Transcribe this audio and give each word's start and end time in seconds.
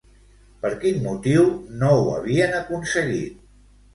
Per 0.61 0.71
quin 0.83 0.95
motiu 1.03 1.43
no 1.83 1.91
ho 1.97 2.09
havien 2.15 2.57
aconseguit? 2.61 3.37